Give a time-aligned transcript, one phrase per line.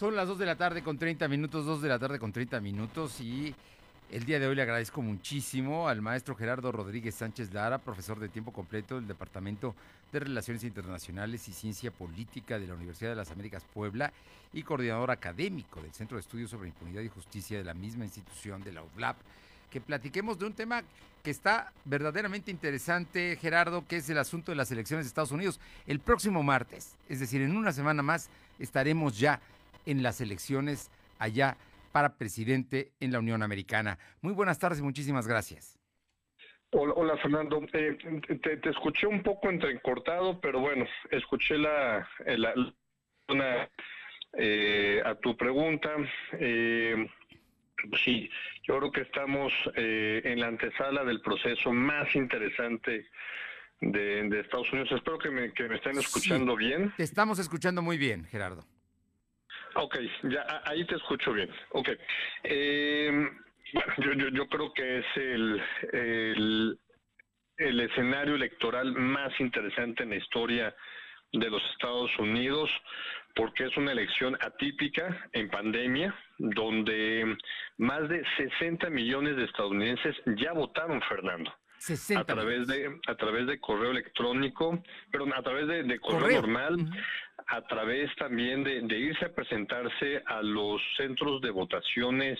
[0.00, 2.58] Son las 2 de la tarde con 30 minutos, 2 de la tarde con 30
[2.62, 3.54] minutos y
[4.10, 8.30] el día de hoy le agradezco muchísimo al maestro Gerardo Rodríguez Sánchez Lara, profesor de
[8.30, 9.74] tiempo completo del Departamento
[10.10, 14.10] de Relaciones Internacionales y Ciencia Política de la Universidad de las Américas Puebla
[14.54, 18.64] y coordinador académico del Centro de Estudios sobre Impunidad y Justicia de la misma institución
[18.64, 19.18] de la UDLAP,
[19.70, 20.82] que platiquemos de un tema
[21.22, 25.60] que está verdaderamente interesante, Gerardo, que es el asunto de las elecciones de Estados Unidos.
[25.86, 29.42] El próximo martes, es decir, en una semana más, estaremos ya
[29.90, 31.56] en las elecciones allá
[31.92, 33.98] para presidente en la Unión Americana.
[34.20, 35.78] Muy buenas tardes muchísimas gracias.
[36.72, 37.60] Hola, Fernando.
[37.72, 37.98] Eh,
[38.40, 42.08] te, escuché un poco entrecortado, pero bueno, escuché la,
[43.28, 43.68] una,
[44.34, 45.90] eh, a tu pregunta.
[46.34, 47.08] Eh,
[48.04, 48.30] sí,
[48.62, 53.08] yo creo que estamos en la antesala del proceso más interesante
[53.80, 54.92] de, Estados Unidos.
[54.92, 56.94] Espero que me, que me estén escuchando bien.
[56.96, 58.64] Te estamos escuchando muy bien, Gerardo.
[59.74, 61.50] Ok, ya ahí te escucho bien.
[61.70, 61.90] Ok.
[62.44, 63.30] Eh,
[63.98, 65.62] yo, yo, yo, creo que es el,
[65.92, 66.78] el,
[67.58, 70.74] el, escenario electoral más interesante en la historia
[71.32, 72.68] de los Estados Unidos,
[73.36, 77.36] porque es una elección atípica en pandemia, donde
[77.78, 81.54] más de 60 millones de estadounidenses ya votaron, Fernando.
[81.80, 86.90] 60 a través de a través de correo electrónico, perdón, a través de, correo, normal,
[87.46, 92.38] a través también de, irse a presentarse a los centros de votaciones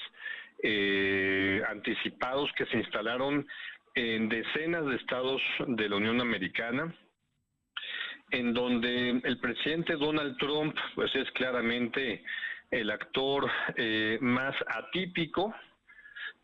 [0.63, 3.47] eh, anticipados que se instalaron
[3.95, 6.95] en decenas de estados de la Unión Americana,
[8.31, 12.23] en donde el presidente Donald Trump pues es claramente
[12.71, 15.55] el actor eh, más atípico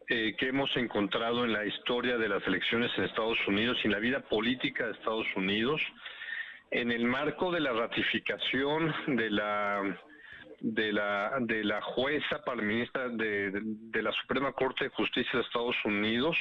[0.09, 3.93] eh, que hemos encontrado en la historia de las elecciones en Estados Unidos y en
[3.93, 5.81] la vida política de Estados Unidos
[6.71, 9.99] en el marco de la ratificación de la
[10.61, 15.45] de la de la jueza para ministra de, de, la Suprema Corte de Justicia de
[15.45, 16.37] Estados Unidos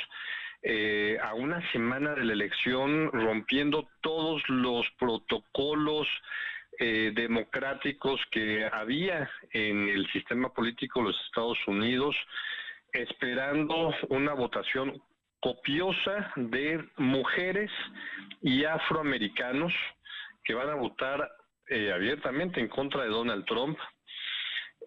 [0.64, 6.08] eh, a una semana de la elección rompiendo todos los protocolos
[6.80, 12.16] eh, democráticos que había en el sistema político de los Estados Unidos
[12.96, 15.02] esperando una votación
[15.40, 17.70] copiosa de mujeres
[18.42, 19.74] y afroamericanos
[20.44, 21.30] que van a votar
[21.68, 23.78] eh, abiertamente en contra de Donald Trump.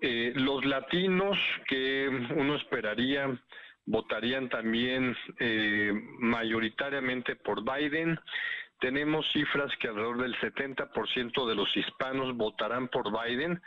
[0.01, 1.37] Eh, los latinos
[1.67, 3.37] que uno esperaría
[3.87, 8.19] votarían también eh, mayoritariamente por Biden.
[8.81, 13.61] Tenemos cifras que alrededor del 70% de los hispanos votarán por Biden,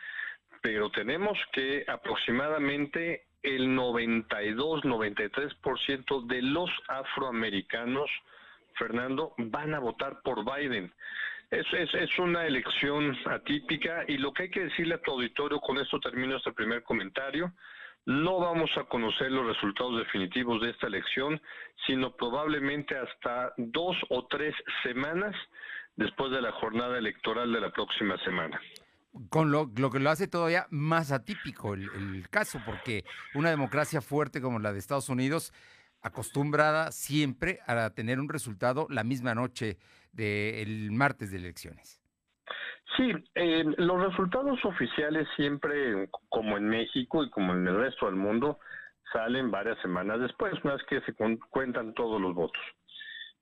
[0.61, 8.09] pero tenemos que aproximadamente el 92-93% de los afroamericanos,
[8.77, 10.93] Fernando, van a votar por Biden.
[11.49, 15.77] Es, es, una elección atípica y lo que hay que decirle a tu auditorio, con
[15.77, 17.51] esto termino este primer comentario,
[18.05, 21.39] no vamos a conocer los resultados definitivos de esta elección,
[21.85, 25.35] sino probablemente hasta dos o tres semanas
[25.95, 28.59] después de la jornada electoral de la próxima semana.
[29.29, 33.03] Con lo, que lo hace todavía más atípico el, el caso, porque
[33.35, 35.51] una democracia fuerte como la de Estados Unidos,
[36.01, 39.77] acostumbrada siempre a tener un resultado la misma noche
[40.11, 42.01] del martes de elecciones.
[42.97, 48.15] Sí, eh, los resultados oficiales siempre, como en México y como en el resto del
[48.15, 48.59] mundo,
[49.13, 52.61] salen varias semanas después, una vez que se cuentan todos los votos.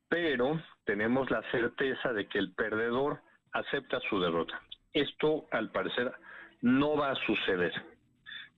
[0.07, 4.61] Pero tenemos la certeza de que el perdedor acepta su derrota.
[4.93, 6.11] Esto, al parecer,
[6.61, 7.73] no va a suceder,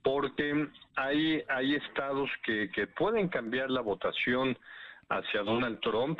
[0.03, 4.57] porque hay, hay estados que, que pueden cambiar la votación
[5.09, 6.19] hacia Donald Trump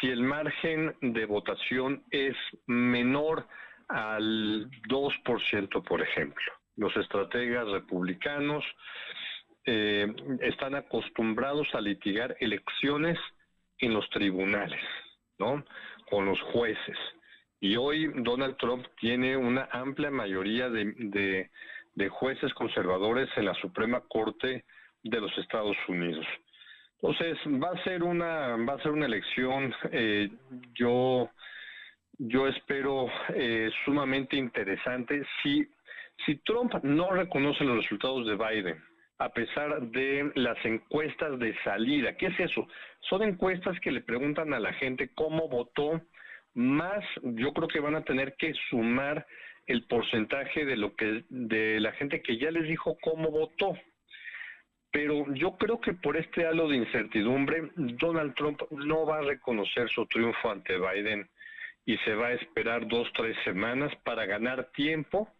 [0.00, 2.36] si el margen de votación es
[2.66, 3.46] menor
[3.88, 6.52] al 2%, por ejemplo.
[6.76, 8.64] Los estrategas republicanos
[9.66, 13.18] eh, están acostumbrados a litigar elecciones
[13.78, 14.80] en los tribunales,
[15.38, 15.64] ¿no?
[16.08, 16.98] Con los jueces.
[17.62, 21.48] Y hoy Donald Trump tiene una amplia mayoría de,
[21.94, 24.64] de jueces conservadores en la Suprema Corte
[25.04, 26.26] de los Estados Unidos.
[27.00, 30.30] Entonces va a ser una va a ser una elección eh,
[30.74, 31.30] yo
[32.18, 35.66] yo espero eh, sumamente interesante si
[36.24, 38.82] si Trump no reconoce los resultados de Biden
[39.18, 42.68] a pesar de las encuestas de salida qué es eso
[43.00, 46.00] son encuestas que le preguntan a la gente cómo votó
[46.54, 49.26] más yo creo que van a tener que sumar
[49.66, 53.76] el porcentaje de lo que de la gente que ya les dijo cómo votó
[54.92, 59.88] pero yo creo que por este halo de incertidumbre, Donald Trump no va a reconocer
[59.88, 61.28] su triunfo ante Biden
[61.86, 65.34] y se va a esperar dos, tres semanas para ganar tiempo.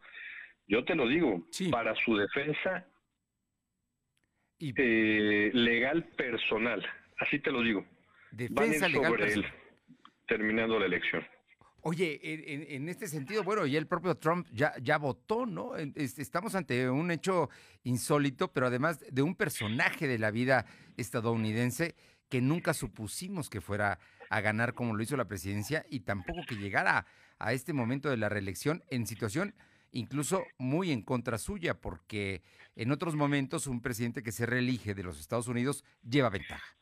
[0.66, 2.86] yo te lo digo, para su defensa
[4.58, 6.82] eh, legal personal,
[7.18, 7.84] así te lo digo.
[8.30, 9.46] Defensa legal sobre él,
[10.32, 11.22] terminando la elección.
[11.82, 12.20] Oye,
[12.74, 15.76] en, este sentido, bueno, y el propio Trump ya, ya votó, ¿no?
[15.76, 17.50] Estamos ante un hecho
[17.82, 20.64] insólito, pero además de un personaje de la vida
[20.96, 21.96] estadounidense
[22.30, 23.98] que nunca supusimos que fuera
[24.30, 27.04] a ganar como lo hizo la presidencia y tampoco que llegara
[27.38, 29.54] a este momento de la reelección en situación
[29.90, 32.42] incluso muy en contra suya, porque
[32.74, 36.76] en otros momentos un presidente que se reelige de los Estados Unidos lleva ventaja.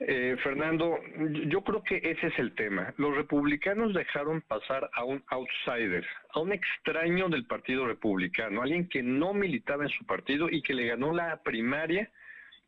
[0.00, 1.00] Eh, Fernando,
[1.46, 2.94] yo creo que ese es el tema.
[2.98, 9.02] Los republicanos dejaron pasar a un outsider, a un extraño del Partido Republicano, alguien que
[9.02, 12.10] no militaba en su partido y que le ganó la primaria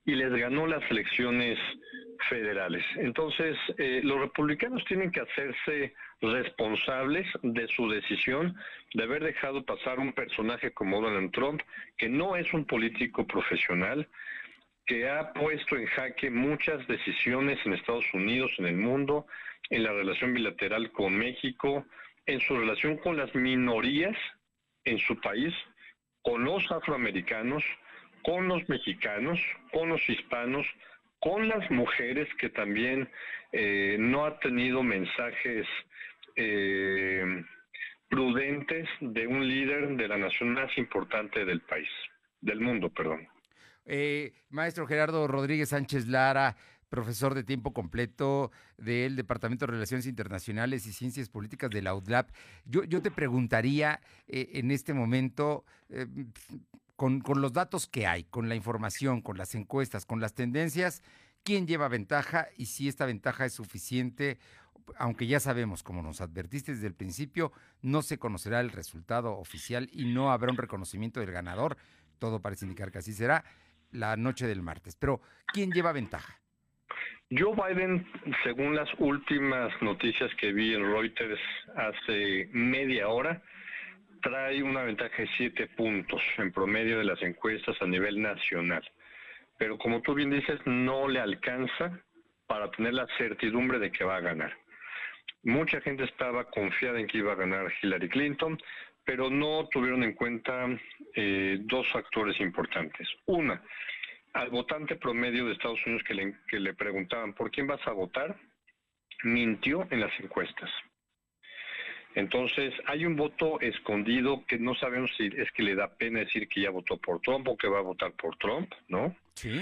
[0.04, 1.58] y les ganó las elecciones
[2.28, 2.84] federales.
[2.96, 8.56] Entonces, eh, los republicanos tienen que hacerse responsables de su decisión
[8.94, 11.62] de haber dejado pasar un personaje como Donald Trump,
[11.96, 14.08] que no es un político profesional,
[14.90, 19.24] que ha puesto en jaque muchas decisiones en Estados Unidos, en el mundo,
[19.70, 21.86] en la relación bilateral con México,
[22.26, 24.16] en su relación con las minorías
[24.82, 25.54] en su país,
[26.22, 27.62] con los afroamericanos,
[28.24, 29.38] con los mexicanos,
[29.72, 30.66] con los hispanos,
[31.20, 33.08] con las mujeres que también
[33.52, 35.68] eh, no ha tenido mensajes
[36.34, 37.44] eh,
[38.08, 41.88] prudentes de un líder de la nación más importante del país,
[42.40, 43.28] del mundo, perdón.
[43.92, 46.56] Eh, maestro Gerardo Rodríguez Sánchez Lara,
[46.88, 52.30] profesor de tiempo completo del Departamento de Relaciones Internacionales y Ciencias Políticas de la UDLAP.
[52.66, 56.06] Yo, te preguntaría eh, en este momento, eh,
[56.94, 61.02] con, los datos que hay, con la información, con las encuestas, con las tendencias,
[61.42, 64.38] ¿quién lleva ventaja y si esta ventaja es suficiente?
[64.98, 67.50] Aunque ya sabemos, como nos advertiste desde el principio,
[67.82, 71.76] no se conocerá el resultado oficial y no habrá un reconocimiento del ganador.
[72.20, 73.44] Todo parece indicar que así será
[73.92, 74.96] la noche del martes.
[74.96, 76.40] Pero, ¿quién lleva ventaja?
[77.30, 78.04] Joe Biden,
[78.42, 81.40] según las últimas noticias que vi en Reuters
[81.76, 83.40] hace media hora,
[84.20, 88.82] trae una ventaja de siete puntos en promedio de las encuestas a nivel nacional.
[89.58, 92.00] Pero como tú bien dices, no le alcanza
[92.46, 94.52] para tener la certidumbre de que va a ganar.
[95.44, 98.60] Mucha gente estaba confiada en que iba a ganar Hillary Clinton,
[99.10, 100.68] pero no tuvieron en cuenta
[101.16, 103.08] eh, dos factores importantes.
[103.26, 103.60] Una,
[104.34, 107.90] al votante promedio de Estados Unidos que le, que le preguntaban, ¿por quién vas a
[107.90, 108.36] votar?
[109.24, 110.70] Mintió en las encuestas.
[112.14, 116.46] Entonces, hay un voto escondido que no sabemos si es que le da pena decir
[116.46, 119.16] que ya votó por Trump o que va a votar por Trump, ¿no?
[119.34, 119.60] Sí.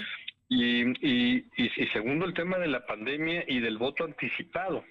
[0.50, 4.84] Y, y, y, segundo, el tema de la pandemia y del voto anticipado.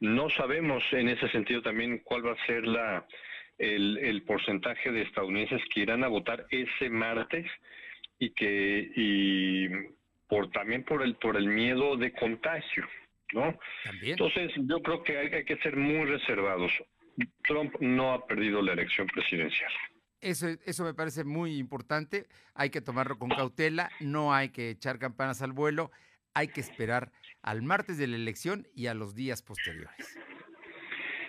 [0.00, 3.06] No sabemos en ese sentido también cuál va a ser la,
[3.58, 7.46] el, porcentaje de estadounidenses que irán a votar ese martes
[8.18, 9.68] y que y
[10.28, 12.86] por también por el por el miedo de contagio,
[13.32, 13.58] ¿no?
[14.02, 16.72] Entonces yo creo que hay, que ser muy reservados.
[17.44, 19.70] Trump no ha perdido la elección presidencial.
[20.20, 22.26] Eso, eso me parece muy importante.
[22.54, 25.90] Hay que tomarlo con cautela, no hay que echar campanas al vuelo,
[26.32, 27.12] hay que esperar
[27.42, 30.18] al martes de la elección y a los días posteriores.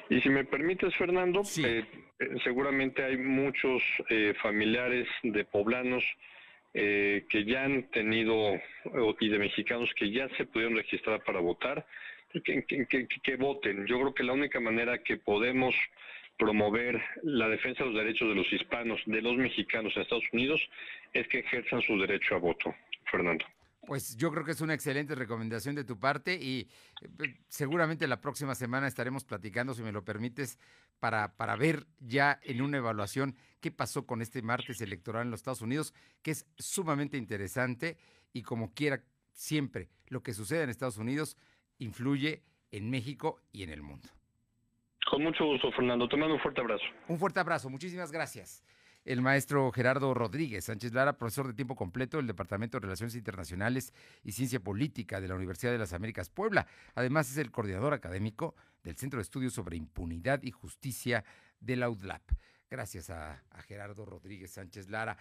[0.09, 1.85] Y si me permites, Fernando, eh,
[2.19, 6.03] eh, seguramente hay muchos eh, familiares de poblanos
[6.77, 8.59] que ya han tenido,
[9.21, 11.85] y de mexicanos que ya se pudieron registrar para votar,
[12.43, 13.85] que, que, voten.
[13.87, 15.73] Yo creo que la única manera que podemos
[16.37, 20.61] promover la defensa de los derechos de los hispanos, de los mexicanos en Estados Unidos,
[21.13, 22.75] es que ejerzan su derecho a voto.
[23.09, 23.45] Fernando.
[23.85, 26.67] Pues yo creo que es una excelente recomendación de tu parte y
[27.23, 30.57] eh, seguramente la próxima semana estaremos platicando, si me lo permites,
[30.99, 35.39] para, para ver ya en una evaluación qué pasó con este martes electoral en los
[35.39, 37.97] Estados Unidos, que es sumamente interesante
[38.33, 41.37] y como quiera, siempre lo que sucede en Estados Unidos
[41.77, 44.09] influye en México y en el mundo.
[45.09, 46.07] Con mucho gusto, Fernando.
[46.07, 46.83] Te mando un fuerte abrazo.
[47.07, 47.69] Un fuerte abrazo.
[47.69, 48.63] Muchísimas gracias
[49.05, 53.93] el maestro Gerardo Rodríguez Sánchez Lara, profesor de tiempo completo del Departamento de Relaciones Internacionales
[54.23, 56.67] y Ciencia Política de la Universidad de las Américas Puebla.
[56.95, 61.23] Además es el coordinador académico del Centro de Estudios sobre Impunidad y Justicia
[61.59, 62.31] de la UDLAP.
[62.69, 65.17] Gracias a, a Gerardo Rodríguez Sánchez Lara.